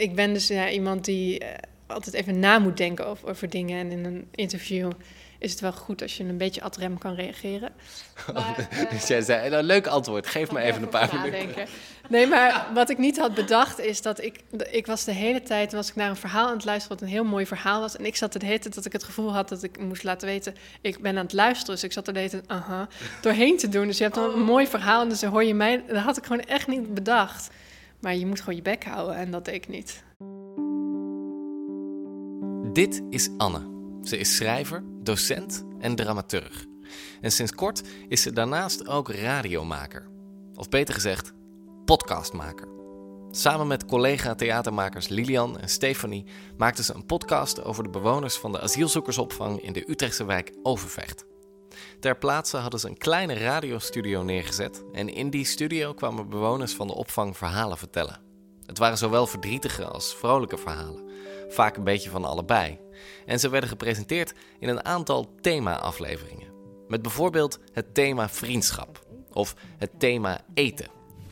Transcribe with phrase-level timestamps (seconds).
[0.00, 1.48] ik ben dus ja, iemand die eh,
[1.86, 3.80] altijd even na moet denken over, over dingen.
[3.80, 4.90] En in een interview
[5.38, 7.70] is het wel goed als je een beetje ad rem kan reageren.
[8.32, 11.66] Maar, dus jij zei, nou, leuk antwoord, geef me even een paar minuten.
[12.08, 14.40] Nee, maar wat ik niet had bedacht is dat ik...
[14.70, 16.98] Ik was de hele tijd was ik naar een verhaal aan het luisteren...
[16.98, 17.96] wat een heel mooi verhaal was.
[17.96, 20.28] En ik zat de hele tijd dat ik het gevoel had dat ik moest laten
[20.28, 20.54] weten...
[20.80, 22.88] ik ben aan het luisteren, dus ik zat er de hele tijd aha,
[23.20, 23.86] doorheen te doen.
[23.86, 25.84] Dus je hebt dan een mooi verhaal en dus dan hoor je mij...
[25.86, 27.50] Dat had ik gewoon echt niet bedacht.
[28.00, 30.04] Maar je moet gewoon je bek houden en dat deed ik niet.
[32.72, 33.78] Dit is Anne.
[34.02, 36.64] Ze is schrijver, docent en dramaturg.
[37.20, 40.08] En sinds kort is ze daarnaast ook radiomaker.
[40.54, 41.32] Of beter gezegd,
[41.84, 42.68] podcastmaker.
[43.30, 46.24] Samen met collega-theatermakers Lilian en Stefanie
[46.56, 51.24] maakten ze een podcast over de bewoners van de asielzoekersopvang in de Utrechtse wijk Overvecht.
[52.00, 56.86] Ter plaatse hadden ze een kleine radiostudio neergezet en in die studio kwamen bewoners van
[56.86, 58.20] de opvang verhalen vertellen.
[58.66, 61.10] Het waren zowel verdrietige als vrolijke verhalen,
[61.48, 62.78] vaak een beetje van allebei.
[63.26, 66.48] En ze werden gepresenteerd in een aantal thema-afleveringen.
[66.88, 70.86] Met bijvoorbeeld het thema vriendschap of het thema eten.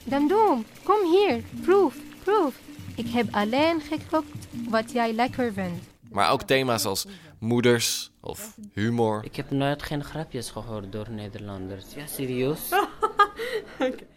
[0.04, 2.54] Damdoom, kom hier, proef, proef.
[2.94, 5.84] Ik heb alleen gekookt wat jij lekker vindt.
[6.10, 7.06] Maar ook thema's als
[7.38, 9.24] moeders of humor.
[9.24, 11.94] Ik heb nooit geen grapjes gehoord door Nederlanders.
[11.94, 12.60] Ja, serieus?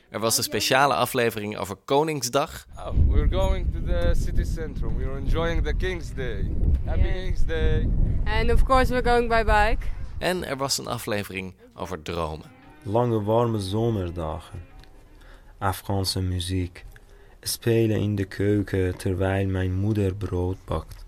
[0.10, 2.66] Er was een speciale aflevering over Koningsdag.
[2.78, 4.98] Oh, we're going to the city centrum.
[4.98, 6.52] We're enjoying the King's Day.
[6.86, 7.90] Happy King's Day.
[8.26, 9.86] And of course we're going by bike.
[10.20, 12.52] En er was een aflevering over dromen.
[12.84, 14.62] Lange warme zomerdagen.
[15.58, 16.86] Afghaanse muziek.
[17.42, 21.06] Spelen in de keuken terwijl mijn moeder brood bakt.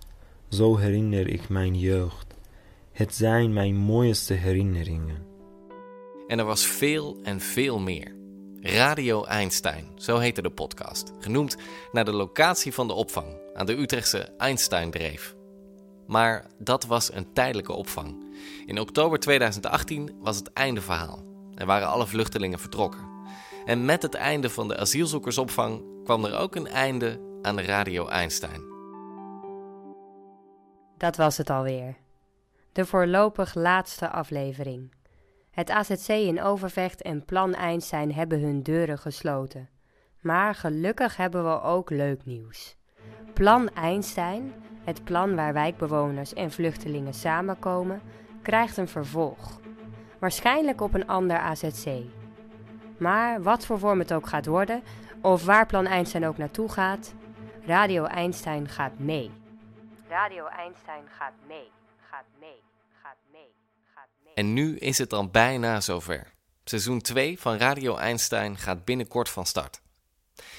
[0.49, 2.32] Zo herinner ik mijn jeugd.
[2.93, 5.25] Het zijn mijn mooiste herinneringen.
[6.27, 8.15] En er was veel en veel meer.
[8.59, 11.57] Radio Einstein, zo heette de podcast, genoemd
[11.91, 15.35] naar de locatie van de opvang aan de Utrechtse Einstein-dreef.
[16.07, 18.35] Maar dat was een tijdelijke opvang.
[18.65, 21.23] In oktober 2018 was het einde verhaal
[21.55, 23.09] en waren alle vluchtelingen vertrokken.
[23.65, 28.07] En met het einde van de asielzoekersopvang kwam er ook een einde aan de Radio
[28.07, 28.61] Einstein.
[30.97, 32.02] Dat was het alweer.
[32.73, 34.93] De voorlopig laatste aflevering.
[35.51, 39.69] Het AZC in Overvecht en Plan Einstein hebben hun deuren gesloten.
[40.21, 42.77] Maar gelukkig hebben we ook leuk nieuws.
[43.33, 48.01] Plan Einstein, het plan waar wijkbewoners en vluchtelingen samenkomen,
[48.41, 49.59] krijgt een vervolg.
[50.19, 51.87] Waarschijnlijk op een ander AZC.
[52.97, 54.83] Maar wat voor vorm het ook gaat worden,
[55.21, 57.13] of waar Plan Einstein ook naartoe gaat,
[57.65, 59.31] Radio Einstein gaat mee.
[60.09, 61.71] Radio Einstein gaat mee,
[62.13, 62.63] gaat mee,
[63.03, 63.17] gaat
[64.23, 64.33] mee.
[64.33, 66.33] En nu is het dan bijna zover.
[66.63, 69.81] Seizoen 2 van Radio Einstein gaat binnenkort van start.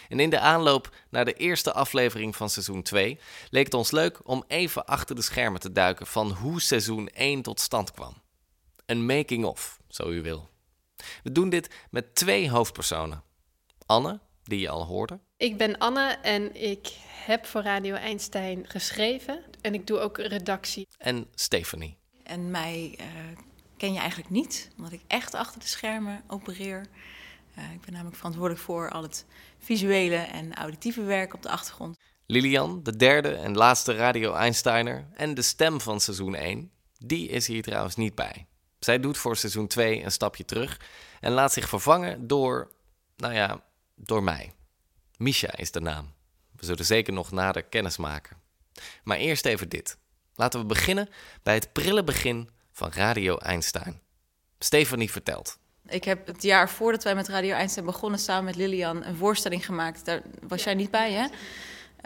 [0.08, 3.20] En in de aanloop naar de eerste aflevering van seizoen 2
[3.50, 7.42] leek het ons leuk om even achter de schermen te duiken van hoe seizoen 1
[7.42, 8.22] tot stand kwam.
[8.86, 10.50] Een making-of, zo u wil.
[11.22, 13.22] We doen dit met twee hoofdpersonen.
[13.86, 15.20] Anne, die je al hoorde.
[15.36, 16.92] Ik ben Anne en ik
[17.24, 19.42] heb voor Radio Einstein geschreven.
[19.60, 20.88] En ik doe ook redactie.
[20.98, 21.96] En Stephanie.
[22.22, 23.06] En mij uh,
[23.76, 26.86] ken je eigenlijk niet, omdat ik echt achter de schermen opereer.
[27.58, 29.26] Uh, ik ben namelijk verantwoordelijk voor al het
[29.58, 31.98] visuele en auditieve werk op de achtergrond.
[32.26, 37.46] Lilian, de derde en laatste Radio Einsteiner en de stem van seizoen 1, die is
[37.46, 38.46] hier trouwens niet bij.
[38.78, 40.80] Zij doet voor seizoen 2 een stapje terug
[41.20, 42.70] en laat zich vervangen door,
[43.16, 44.52] nou ja, door mij.
[45.16, 46.12] Misha is de naam.
[46.56, 48.36] We zullen zeker nog nader kennis maken.
[49.04, 49.96] Maar eerst even dit.
[50.34, 51.08] Laten we beginnen
[51.42, 54.00] bij het prille begin van Radio Einstein.
[54.58, 55.58] Stefanie vertelt.
[55.86, 59.64] Ik heb het jaar voordat wij met Radio Einstein begonnen, samen met Lilian, een voorstelling
[59.64, 60.04] gemaakt.
[60.04, 61.26] Daar was jij niet bij, hè?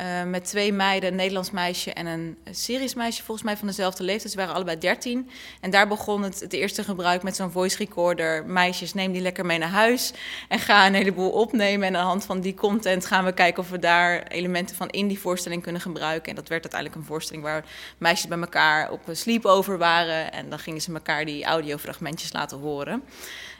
[0.00, 4.04] Uh, met twee meiden, een Nederlands meisje en een Syrisch meisje, volgens mij van dezelfde
[4.04, 4.32] leeftijd.
[4.32, 5.30] Ze waren allebei 13.
[5.60, 8.44] En daar begon het, het eerste gebruik met zo'n voice recorder.
[8.44, 10.12] Meisjes, neem die lekker mee naar huis
[10.48, 11.86] en ga een heleboel opnemen.
[11.86, 14.88] En aan de hand van die content gaan we kijken of we daar elementen van
[14.88, 16.30] in die voorstelling kunnen gebruiken.
[16.30, 17.64] En dat werd uiteindelijk een voorstelling waar
[17.98, 20.32] meisjes bij elkaar op sleepover waren.
[20.32, 23.02] En dan gingen ze elkaar die audiofragmentjes laten horen.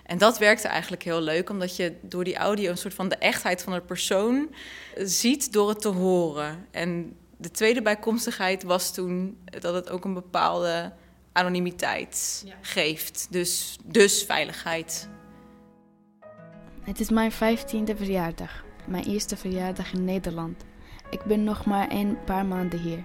[0.09, 3.17] En dat werkte eigenlijk heel leuk, omdat je door die audio een soort van de
[3.17, 4.55] echtheid van de persoon
[4.97, 6.67] ziet door het te horen.
[6.71, 10.93] En de tweede bijkomstigheid was toen dat het ook een bepaalde
[11.33, 13.27] anonimiteit geeft.
[13.31, 15.09] Dus, dus veiligheid.
[16.83, 18.65] Het is mijn vijftiende verjaardag.
[18.87, 20.65] Mijn eerste verjaardag in Nederland.
[21.11, 23.05] Ik ben nog maar een paar maanden hier.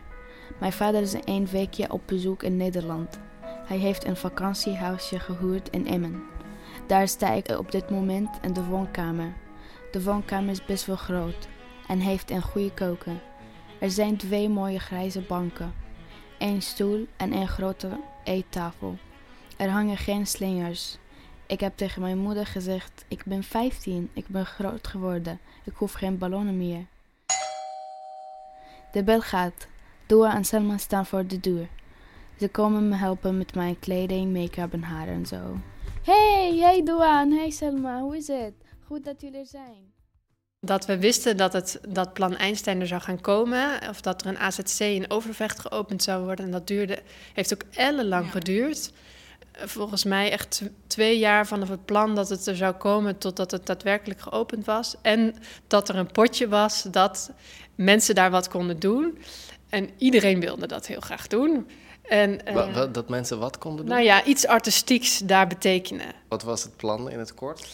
[0.60, 3.20] Mijn vader is een weekje op bezoek in Nederland.
[3.42, 6.24] Hij heeft een vakantiehuisje gehuurd in Emmen.
[6.88, 9.34] Daar sta ik op dit moment in de woonkamer.
[9.92, 11.48] De woonkamer is best wel groot
[11.88, 13.22] en heeft een goede koken.
[13.80, 15.74] Er zijn twee mooie grijze banken,
[16.38, 18.98] één stoel en één grote eettafel.
[19.58, 20.98] Er hangen geen slingers.
[21.48, 25.94] Ik heb tegen mijn moeder gezegd: Ik ben 15, ik ben groot geworden, ik hoef
[25.94, 26.86] geen ballonnen meer.
[28.92, 29.68] De bel gaat.
[30.06, 31.68] Dua en Selma staan voor de deur.
[32.40, 35.58] Ze komen me helpen met mijn kleding, make-up en haar en zo.
[36.04, 38.54] Hey, hey Dua en hey Selma, hoe is het?
[38.88, 39.94] Goed dat jullie er zijn.
[40.60, 44.28] Dat we wisten dat het dat plan Einstein er zou gaan komen, of dat er
[44.28, 46.46] een AZC in Overvecht geopend zou worden.
[46.46, 47.02] En dat duurde,
[47.34, 48.92] heeft ook ellenlang geduurd.
[49.52, 53.52] Volgens mij echt tw- twee jaar vanaf het plan dat het er zou komen totdat
[53.52, 54.96] het daadwerkelijk geopend was.
[55.02, 55.36] En
[55.68, 57.32] dat er een potje was dat
[57.76, 59.18] mensen daar wat konden doen.
[59.74, 61.68] En iedereen wilde dat heel graag doen.
[62.04, 63.94] En, eh, wa- dat mensen wat konden doen?
[63.96, 66.06] nou ja, iets artistieks daar betekenen.
[66.28, 67.68] Wat was het plan in het kort?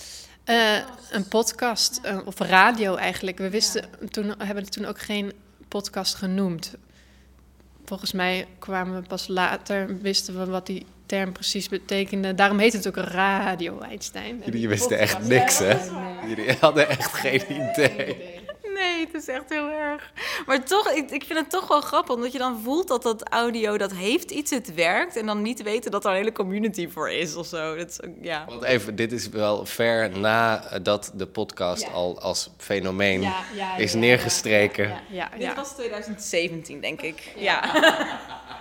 [0.43, 0.75] Eh,
[1.11, 3.37] een podcast, eh, of radio eigenlijk.
[3.37, 5.33] We wisten, toen hebben we toen ook geen
[5.67, 6.75] podcast genoemd.
[7.85, 12.35] Volgens mij kwamen we pas later, wisten we wat die term precies betekende.
[12.35, 14.41] Daarom heet het ook Radio Einstein.
[14.45, 15.77] Jullie wisten echt niks, hè?
[16.27, 17.41] Jullie hadden echt geen
[17.71, 18.37] idee.
[18.79, 20.11] Nee, het is echt heel erg.
[20.45, 23.29] Maar toch, ik, ik vind het toch wel grappig, omdat je dan voelt dat dat
[23.29, 25.15] audio, dat heeft iets, het werkt.
[25.15, 27.75] En dan niet weten dat er een hele community voor is of zo.
[27.75, 28.45] Dat is ja.
[28.47, 33.91] Want even, dit is wel ver nadat de podcast al als fenomeen Ja, ja, is
[33.91, 34.87] ja, neergestreken.
[34.87, 35.55] Ja, ja, Dit ja.
[35.55, 37.33] was 2017, denk ik.
[37.35, 37.61] Ja.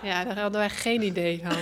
[0.03, 1.59] ja, daar hadden wij geen idee van.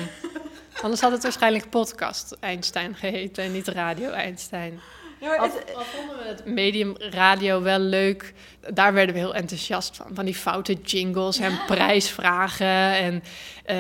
[0.83, 4.81] Anders had het waarschijnlijk podcast Einstein geheten en niet Radio Einstein.
[5.21, 8.35] Ja, Al, al vonden we het medium radio wel leuk.
[8.75, 10.07] Daar werden we heel enthousiast van.
[10.13, 13.23] Van die foute jingles en prijsvragen en
[13.65, 13.77] eh,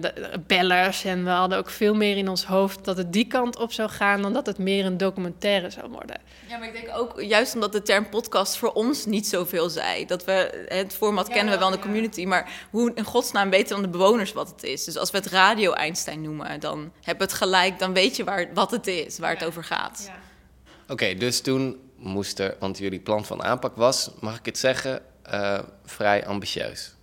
[0.00, 1.04] de, de bellers.
[1.04, 3.90] En we hadden ook veel meer in ons hoofd dat het die kant op zou
[3.90, 4.22] gaan...
[4.22, 6.20] dan dat het meer een documentaire zou worden.
[6.48, 10.06] Ja, maar ik denk ook juist omdat de term podcast voor ons niet zoveel zei.
[10.06, 13.68] Dat we het format kennen we wel in de community, maar hoe in godsnaam weten
[13.68, 14.84] dan de bewoners wat het is?
[14.84, 18.24] Dus als we het Radio Einstein noemen, dan hebben we het gelijk, dan weet je
[18.24, 20.10] waar, wat het is, waar het over gaat.
[20.88, 25.02] Oké, dus toen moest er, want jullie plan van aanpak was, mag ik het zeggen,
[25.22, 26.94] eh, vrij ambitieus.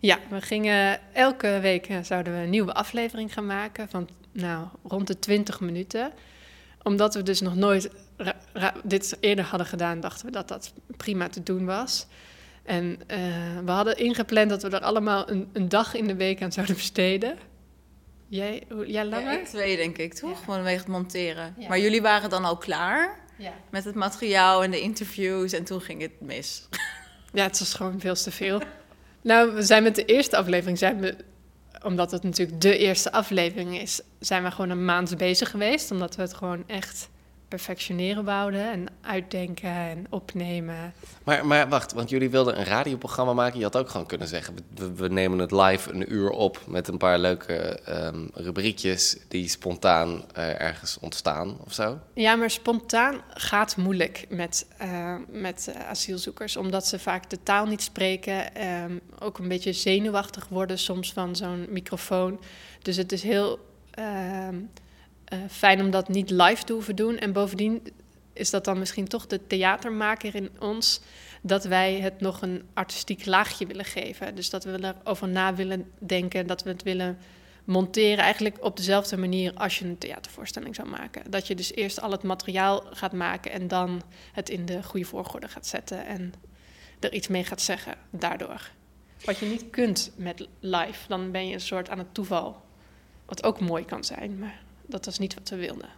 [0.00, 4.66] Ja, we gingen elke week eh, zouden we een nieuwe aflevering gaan maken van nou,
[4.82, 6.12] rond de 20 minuten.
[6.82, 7.90] Omdat we dus nog nooit
[8.84, 12.06] dit eerder hadden gedaan, dachten we dat dat prima te doen was.
[12.62, 13.18] En eh,
[13.64, 16.74] we hadden ingepland dat we er allemaal een, een dag in de week aan zouden
[16.76, 17.38] besteden.
[18.28, 19.32] Jij, hoe- jij langer?
[19.32, 20.38] Ja, ik twee denk ik, toch?
[20.38, 21.54] Gewoon vanwege het monteren.
[21.58, 21.68] Ja.
[21.68, 23.52] Maar jullie waren dan al klaar Ja.
[23.70, 26.62] met het materiaal en de interviews en toen ging het mis.
[27.32, 28.60] Ja, het was gewoon veel te veel.
[29.20, 31.16] Nou, we zijn met de eerste aflevering, zijn we,
[31.82, 35.90] omdat het natuurlijk de eerste aflevering is, zijn we gewoon een maand bezig geweest.
[35.90, 37.08] Omdat we het gewoon echt
[37.48, 40.92] perfectioneren wouden en uitdenken en opnemen.
[41.24, 43.58] Maar, maar wacht, want jullie wilden een radioprogramma maken.
[43.58, 46.88] Je had ook gewoon kunnen zeggen, we, we nemen het live een uur op met
[46.88, 51.98] een paar leuke ehm, rubriekjes die spontaan eh, ergens ontstaan of zo.
[52.14, 57.82] Ja, maar spontaan gaat moeilijk met, eh, met asielzoekers, omdat ze vaak de taal niet
[57.82, 62.40] spreken, ehm, ook een beetje zenuwachtig worden soms van zo'n microfoon.
[62.82, 64.56] Dus het is heel ehm,
[65.28, 67.18] eh, fijn om dat niet live te hoeven doen.
[67.18, 67.82] En bovendien
[68.32, 71.00] is dat dan misschien toch de theatermaker in ons,
[71.42, 74.34] dat wij het nog een artistiek laagje willen geven.
[74.34, 77.18] Dus dat we erover na willen denken, dat we het willen
[77.64, 81.30] monteren eigenlijk op dezelfde manier als je een theatervoorstelling zou maken.
[81.30, 85.06] Dat je dus eerst al het materiaal gaat maken en dan het in de goede
[85.06, 86.34] volgorde gaat zetten en
[87.00, 88.70] er iets mee gaat zeggen daardoor.
[89.24, 92.62] Wat je niet kunt met live, dan ben je een soort aan het toeval.
[93.24, 95.88] Wat ook mooi kan zijn, maar dat was niet wat we wilden.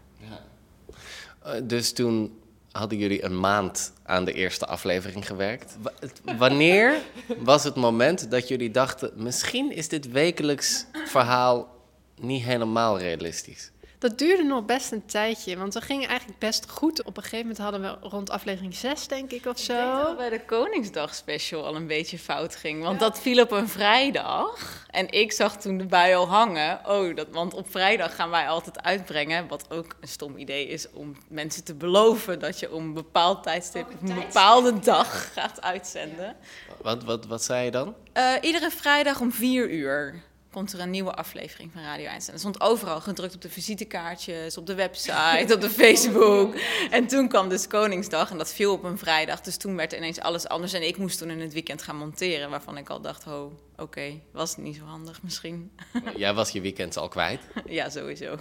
[1.43, 2.39] Eh, dus toen
[2.71, 5.77] hadden jullie een maand aan de eerste aflevering gewerkt.
[6.39, 7.03] Wanneer
[7.39, 11.77] was het moment dat jullie dachten, misschien is dit wekelijks verhaal
[12.17, 13.71] niet helemaal realistisch?
[14.01, 17.03] Dat duurde nog best een tijdje, want we gingen eigenlijk best goed.
[17.05, 20.01] Op een gegeven moment hadden we rond aflevering 6, denk ik, of Ik denk dat
[20.03, 20.09] zo.
[20.09, 22.83] het bij de Koningsdag special al een beetje fout ging.
[22.83, 24.85] Want dat viel op een vrijdag.
[24.91, 26.81] En ik zag toen de bui al hangen.
[26.87, 29.49] Oh, dat, want op vrijdag gaan wij altijd uitbrengen.
[29.49, 33.43] Wat ook een stom idee is om mensen te beloven dat je om een bepaald
[33.43, 36.37] tijdstip op een bepaalde dag gaat uitzenden.
[36.83, 37.95] Wat, wat, wat zei je dan?
[38.13, 42.39] Eh, iedere vrijdag om vier uur komt er een nieuwe aflevering van Radio Einstein.
[42.39, 46.55] Dat stond overal gedrukt op de visitekaartjes, op de website, op de Facebook.
[46.91, 49.41] En toen kwam dus Koningsdag en dat viel op een vrijdag.
[49.41, 50.73] Dus toen werd ineens alles anders.
[50.73, 54.21] En ik moest toen in het weekend gaan monteren, waarvan ik al dacht, oh, oké,
[54.33, 55.71] was niet zo handig misschien.
[56.17, 57.41] Jij was je weekend al kwijt.
[57.67, 58.37] ja, sowieso.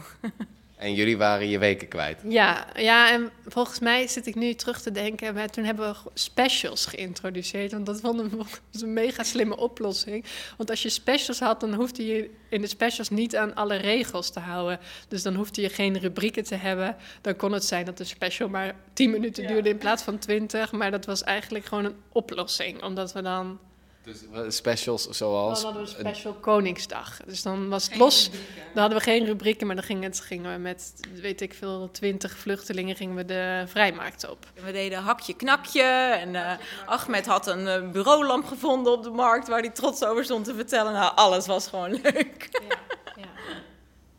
[0.80, 2.22] En jullie waren je weken kwijt.
[2.28, 5.34] Ja, ja, en volgens mij zit ik nu terug te denken.
[5.34, 7.72] Maar toen hebben we specials geïntroduceerd.
[7.72, 8.46] Want dat vonden we
[8.82, 10.26] een mega slimme oplossing.
[10.58, 14.30] Want als je specials had, dan hoefde je in de specials niet aan alle regels
[14.30, 14.80] te houden.
[15.08, 16.96] Dus dan hoefde je geen rubrieken te hebben.
[17.22, 20.72] Dan kon het zijn dat de special maar 10 minuten duurde in plaats van 20.
[20.72, 22.84] Maar dat was eigenlijk gewoon een oplossing.
[22.84, 23.60] Omdat we dan
[24.04, 25.62] dus specials zoals...
[25.62, 27.20] Dan hadden we special Koningsdag.
[27.26, 28.30] Dus dan was het los.
[28.74, 31.90] Dan hadden we geen rubrieken, maar dan gingen, het, gingen we met, weet ik veel,
[31.92, 34.46] twintig vluchtelingen gingen we de vrijmarkt op.
[34.66, 35.84] We deden hakje knakje
[36.20, 36.52] en uh,
[36.86, 40.56] Ahmed had een uh, bureaulamp gevonden op de markt waar hij trots over stond te
[40.56, 40.94] vertellen.
[40.94, 42.48] Nou, alles was gewoon leuk.
[42.52, 42.78] Ja,
[43.16, 43.30] ja.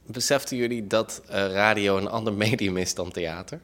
[0.07, 3.61] Beseften jullie dat uh, radio een ander medium is dan theater?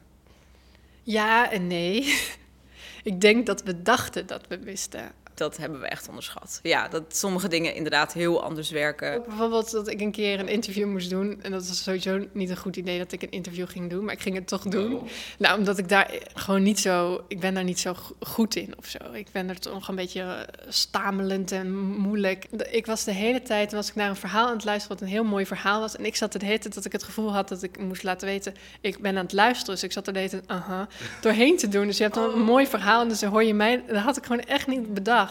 [1.03, 2.19] Ja en nee.
[3.03, 6.59] ik denk dat we dachten dat we wisten dat hebben we echt onderschat.
[6.63, 9.23] Ja, dat sommige dingen inderdaad heel anders werken.
[9.27, 11.39] Bijvoorbeeld dat ik een keer een interview moest doen.
[11.41, 14.05] En dat was sowieso niet een goed idee dat ik een interview ging doen.
[14.05, 14.95] Maar ik ging het toch doen.
[14.95, 15.03] Oh.
[15.37, 17.23] Nou, omdat ik daar gewoon niet zo...
[17.27, 18.97] Ik ben daar niet zo goed in of zo.
[19.11, 22.45] Ik ben er toch een beetje eh, stamelend en moeilijk.
[22.69, 24.97] Ik was de hele tijd was ik naar een verhaal aan het luisteren...
[24.97, 25.95] wat een heel mooi verhaal was.
[25.95, 28.55] En ik zat hele tijd dat ik het gevoel had dat ik moest laten weten...
[28.81, 29.73] ik ben aan het luisteren.
[29.73, 30.87] Dus ik zat er de hele tijd aha,
[31.21, 31.85] doorheen te doen.
[31.87, 33.83] Dus je hebt dan een mooi verhaal en dus dan hoor je mij...
[33.87, 35.26] Dat had ik gewoon echt niet bedacht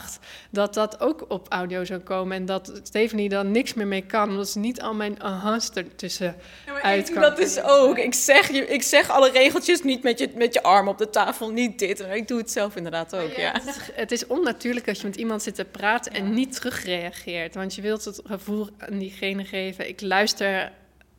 [0.51, 2.37] dat dat ook op audio zou komen.
[2.37, 6.37] En dat Stephanie dan niks meer mee kan, omdat ze niet al mijn ahas ertussen
[6.67, 7.23] ja, uit kan.
[7.23, 7.99] Dat is ook.
[7.99, 11.51] Ik zeg, ik zeg alle regeltjes niet met je, met je arm op de tafel,
[11.51, 12.01] niet dit.
[12.01, 13.53] En ik doe het zelf inderdaad ook, ja.
[13.53, 17.55] Het, is, het, is, onnatuurlijk als je met iemand zit te praten en niet terugreageert.
[17.55, 20.73] Want je wilt het gevoel aan diegene geven, ik luister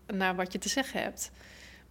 [0.07, 1.31] naar wat je te zeggen hebt.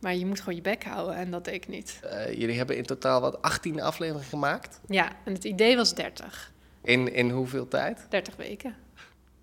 [0.01, 2.01] Maar je moet gewoon je bek houden en dat deed ik niet.
[2.05, 4.81] Uh, jullie hebben in totaal wat 18 afleveringen gemaakt?
[4.89, 6.53] Ja, en het idee was 30.
[6.87, 8.07] In, in hoeveel tijd?
[8.09, 8.75] 30 weken.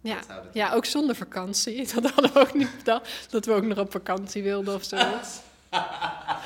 [0.02, 0.18] Ja.
[0.54, 1.88] ja, ook zonder vakantie.
[1.94, 3.28] Dat hadden we ook niet bedacht.
[3.30, 4.96] Dat we ook nog op vakantie wilden of zo.
[4.96, 5.78] we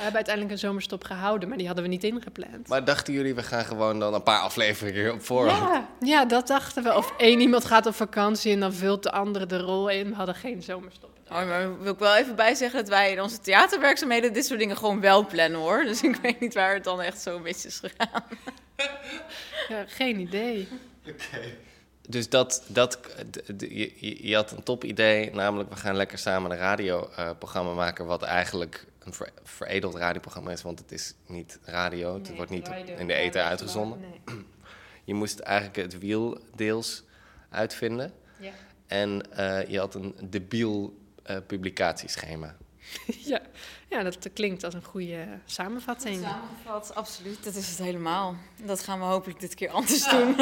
[0.03, 2.67] hebben uiteindelijk een zomerstop gehouden, maar die hadden we niet ingepland.
[2.67, 5.73] Maar dachten jullie, we gaan gewoon dan een paar afleveringen op voorhand?
[5.73, 6.95] Ja, ja, dat dachten we.
[6.95, 10.09] Of één iemand gaat op vakantie en dan vult de andere de rol in.
[10.09, 11.09] We hadden geen zomerstop.
[11.29, 14.59] Oh, maar wil ik wel even bij zeggen dat wij in onze theaterwerkzaamheden dit soort
[14.59, 15.83] dingen gewoon wel plannen hoor.
[15.83, 18.23] Dus ik weet niet waar het dan echt zo mis is gegaan.
[19.67, 20.67] Ja, geen idee.
[21.07, 21.39] Oké.
[22.09, 22.99] Dus dat, dat,
[23.57, 28.23] je, je had een top idee, namelijk we gaan lekker samen een radioprogramma maken, wat
[28.23, 29.13] eigenlijk een
[29.43, 33.99] veredeld radioprogramma is, want het is niet radio, het wordt niet in de ether uitgezonden.
[33.99, 34.21] Nee.
[35.03, 37.03] Je moest eigenlijk het wiel deels
[37.49, 38.13] uitvinden.
[38.39, 38.51] Ja.
[38.87, 40.97] En uh, je had een debiel
[41.29, 42.55] uh, publicatieschema.
[43.31, 43.41] ja.
[43.89, 46.23] ja, dat klinkt als een goede samenvatting.
[46.23, 47.43] Samengevat, absoluut.
[47.43, 48.35] Dat is het helemaal.
[48.65, 50.35] Dat gaan we hopelijk dit keer anders doen.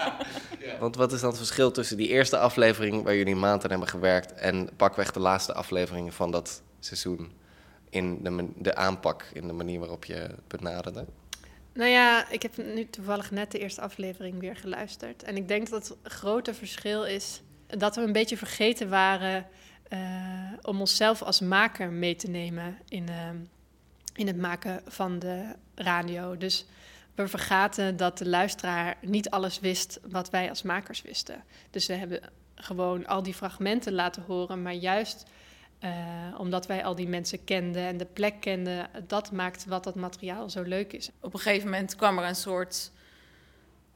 [0.66, 0.78] ja.
[0.80, 3.88] Want wat is dan het verschil tussen die eerste aflevering waar jullie maanden aan hebben
[3.88, 7.32] gewerkt en pakweg de laatste afleveringen van dat seizoen
[7.90, 11.04] in de, de aanpak, in de manier waarop je benaderde?
[11.72, 15.22] Nou ja, ik heb nu toevallig net de eerste aflevering weer geluisterd.
[15.22, 19.46] En ik denk dat het grote verschil is dat we een beetje vergeten waren
[19.92, 19.98] uh,
[20.62, 23.28] om onszelf als maker mee te nemen in, uh,
[24.14, 26.36] in het maken van de radio.
[26.36, 26.66] Dus
[27.14, 31.44] we vergaten dat de luisteraar niet alles wist wat wij als makers wisten.
[31.70, 32.20] Dus we hebben
[32.54, 35.24] gewoon al die fragmenten laten horen, maar juist
[35.80, 35.90] uh,
[36.38, 40.50] omdat wij al die mensen kenden en de plek kenden, dat maakt wat dat materiaal
[40.50, 41.10] zo leuk is.
[41.20, 42.90] Op een gegeven moment kwam er een soort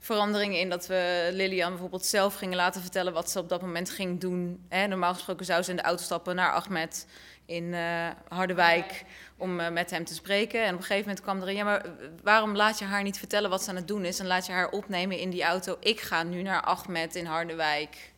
[0.03, 3.91] verandering in dat we Lilian bijvoorbeeld zelf gingen laten vertellen wat ze op dat moment
[3.91, 4.65] ging doen.
[4.69, 7.07] Hè, normaal gesproken zou ze in de auto stappen naar Ahmed
[7.47, 9.05] in uh, Harderwijk
[9.37, 10.65] om uh, met hem te spreken.
[10.65, 11.85] En op een gegeven moment kwam er ja, maar
[12.23, 14.53] waarom laat je haar niet vertellen wat ze aan het doen is en laat je
[14.53, 15.77] haar opnemen in die auto?
[15.81, 18.13] Ik ga nu naar Ahmed in Harderwijk.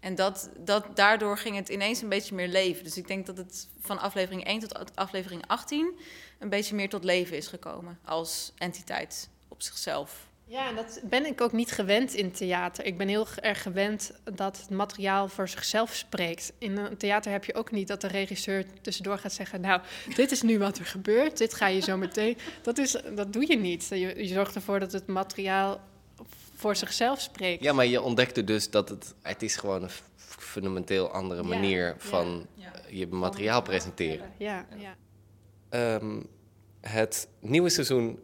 [0.00, 2.84] En dat, dat, daardoor ging het ineens een beetje meer leven.
[2.84, 5.98] Dus ik denk dat het van aflevering 1 tot aflevering 18
[6.38, 10.26] een beetje meer tot leven is gekomen als entiteit op zichzelf.
[10.46, 12.84] Ja, en dat ben ik ook niet gewend in theater.
[12.84, 16.52] Ik ben heel erg gewend dat het materiaal voor zichzelf spreekt.
[16.58, 19.80] In een theater heb je ook niet dat de regisseur tussendoor gaat zeggen: Nou,
[20.14, 22.36] dit is nu wat er gebeurt, dit ga je zo meteen.
[22.62, 23.88] Dat, is, dat doe je niet.
[23.88, 25.80] Je, je zorgt ervoor dat het materiaal
[26.54, 27.62] voor zichzelf spreekt.
[27.62, 32.46] Ja, maar je ontdekte dus dat het, het is gewoon een fundamenteel andere manier van
[32.88, 34.32] je materiaal presenteren.
[34.38, 34.96] Ja, ja.
[35.68, 36.20] Ehm,
[36.80, 38.18] het nieuwe seizoen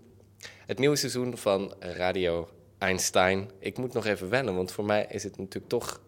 [0.70, 2.48] het nieuwe seizoen van Radio
[2.78, 3.50] Einstein.
[3.58, 6.00] Ik moet nog even wennen, want voor mij is het natuurlijk toch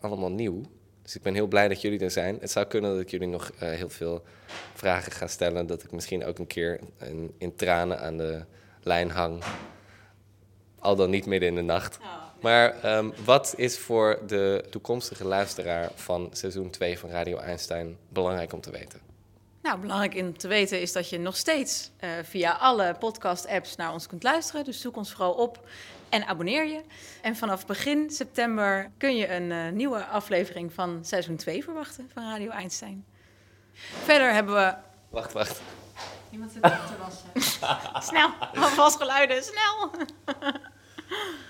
[0.00, 0.62] allemaal nieuw.
[1.02, 2.36] Dus ik ben heel blij dat jullie er zijn.
[2.40, 4.22] Het zou kunnen dat ik jullie nog uh, heel veel
[4.74, 5.66] vragen ga stellen.
[5.66, 8.44] Dat ik misschien ook een keer in, in tranen aan de
[8.82, 9.42] lijn hang.
[10.78, 11.98] Al dan niet midden in de nacht.
[11.98, 17.96] Oh, maar um, wat is voor de toekomstige luisteraar van seizoen 2 van Radio Einstein
[18.08, 19.00] belangrijk om te weten?
[19.62, 23.92] Nou, belangrijk om te weten is dat je nog steeds uh, via alle podcast-apps naar
[23.92, 24.64] ons kunt luisteren.
[24.64, 25.68] Dus zoek ons vooral op
[26.08, 26.80] en abonneer je.
[27.22, 32.22] En vanaf begin september kun je een uh, nieuwe aflevering van seizoen 2 verwachten van
[32.22, 33.04] Radio Einstein.
[34.04, 34.74] Verder hebben we.
[35.08, 35.60] Wacht, wacht.
[36.30, 37.62] Iemand zit op te wassen.
[38.10, 38.30] snel,
[38.64, 39.90] alvast geluiden, snel.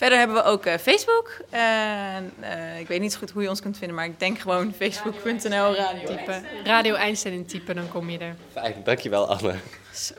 [0.00, 1.36] Verder hebben we ook uh, Facebook.
[1.52, 4.72] Uh, ik weet niet zo goed hoe je ons kunt vinden, maar ik denk gewoon
[4.74, 6.06] facebook.nl radio.
[6.06, 6.44] Typen.
[6.64, 8.36] Radio Einstein in typen, dan kom je er.
[8.52, 9.54] Fijn, dankjewel Anne.
[9.94, 10.14] Zo.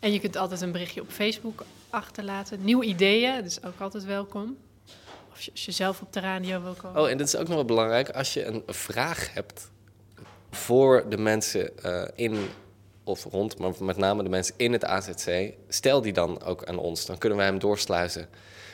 [0.00, 2.64] En je kunt altijd een berichtje op Facebook achterlaten.
[2.64, 4.56] Nieuwe ideeën, dus ook altijd welkom.
[5.30, 7.00] Of als je zelf op de radio wil komen.
[7.00, 8.10] Oh, en dat is ook nog wel belangrijk.
[8.10, 9.70] Als je een vraag hebt
[10.50, 12.48] voor de mensen uh, in
[13.04, 16.78] of rond, maar met name de mensen in het AZC, stel die dan ook aan
[16.78, 17.06] ons.
[17.06, 18.28] Dan kunnen wij hem doorsluizen.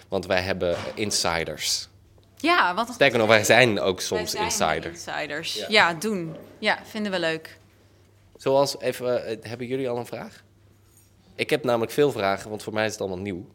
[0.08, 1.88] Want wij hebben insiders.
[2.36, 4.86] Ja, wat Sterker nog, wij zijn ook soms zijn insiders.
[4.86, 5.54] insiders.
[5.54, 5.66] Ja.
[5.68, 5.94] ja.
[5.94, 6.36] doen.
[6.58, 7.58] Ja, vinden we leuk.
[8.36, 10.44] Zoals, even, hebben jullie al een vraag?
[11.34, 13.46] Ik heb namelijk veel vragen, want voor mij is het allemaal nieuw.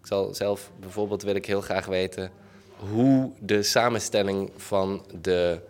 [0.00, 2.30] Ik zal zelf bijvoorbeeld wil ik heel graag weten
[2.76, 5.60] hoe de samenstelling van de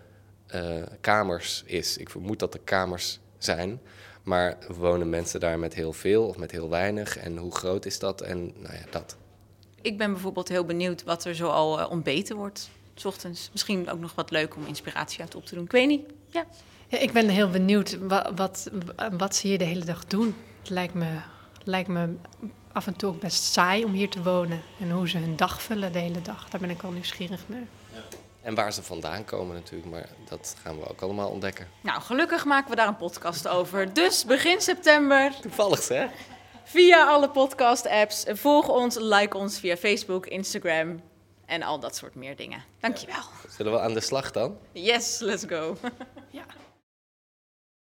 [0.54, 1.96] uh, kamers is.
[1.96, 3.80] Ik vermoed dat er kamers zijn,
[4.22, 7.16] maar wonen mensen daar met heel veel of met heel weinig?
[7.16, 8.20] En hoe groot is dat?
[8.20, 9.16] En nou ja, dat.
[9.82, 12.70] Ik ben bijvoorbeeld heel benieuwd wat er zo al uh, ontbeten wordt.
[12.94, 13.48] S ochtends.
[13.52, 15.64] Misschien ook nog wat leuk om inspiratie uit op te doen.
[15.64, 16.02] Ik weet niet.
[16.28, 16.44] Ja.
[16.88, 18.70] ja ik ben heel benieuwd wat, wat,
[19.12, 20.36] wat ze hier de hele dag doen.
[20.58, 21.18] Het lijkt me,
[21.64, 22.14] lijkt me
[22.72, 24.62] af en toe ook best saai om hier te wonen.
[24.80, 26.48] En hoe ze hun dag vullen de hele dag.
[26.48, 27.66] Daar ben ik wel nieuwsgierig naar.
[27.92, 28.02] Ja.
[28.42, 31.68] En waar ze vandaan komen natuurlijk, maar dat gaan we ook allemaal ontdekken.
[31.80, 33.92] Nou, gelukkig maken we daar een podcast over.
[33.94, 35.34] Dus begin september.
[35.40, 36.06] Toevallig, hè?
[36.70, 38.24] Via alle podcast-apps.
[38.38, 41.00] Volg ons, like ons via Facebook, Instagram
[41.46, 42.64] en al dat soort meer dingen.
[42.80, 43.22] Dankjewel.
[43.48, 44.58] Zullen we aan de slag dan?
[44.72, 45.76] Yes, let's go.
[46.30, 46.44] ja.